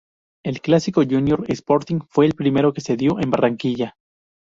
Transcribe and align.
El 0.43 0.61
clásico 0.61 1.03
Junior-Sporting 1.07 1.99
fue 2.09 2.25
el 2.25 2.33
primero 2.33 2.73
que 2.73 2.81
se 2.81 2.97
dio 2.97 3.19
en 3.19 3.29
Barranquilla. 3.29 3.97